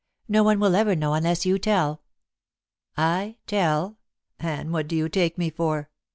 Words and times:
No 0.27 0.41
one 0.41 0.59
will 0.59 0.75
ever 0.75 0.95
know 0.95 1.13
unless 1.13 1.45
you 1.45 1.59
tell." 1.59 2.01
"I 2.97 3.35
tell? 3.45 3.99
Anne, 4.39 4.71
what 4.71 4.87
do 4.87 4.95
you 4.95 5.07
take 5.07 5.37
me 5.37 5.51
for? 5.51 5.91